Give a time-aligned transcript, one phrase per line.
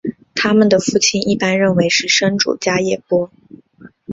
[0.33, 3.31] 他们的父亲一般认为是生主迦叶波。